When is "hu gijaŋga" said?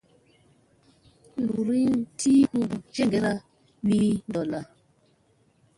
2.69-3.31